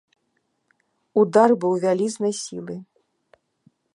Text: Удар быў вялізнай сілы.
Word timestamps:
Удар 1.23 1.49
быў 1.65 1.73
вялізнай 1.85 2.33
сілы. 2.43 2.75